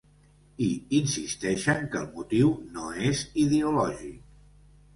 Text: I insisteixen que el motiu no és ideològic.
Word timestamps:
I 0.67 0.69
insisteixen 0.99 1.85
que 1.93 2.01
el 2.01 2.09
motiu 2.17 2.51
no 2.79 2.89
és 3.13 3.23
ideològic. 3.45 4.21